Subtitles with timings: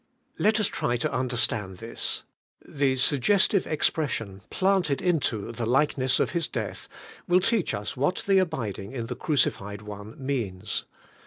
[0.39, 2.23] Let us try to understand this.
[2.65, 6.87] The suggestive ex pression, 'Planted into the likeness of His death,'
[7.27, 10.85] will teach us what the abiding in the Crucilied One means.